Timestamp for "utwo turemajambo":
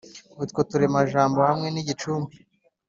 0.43-1.39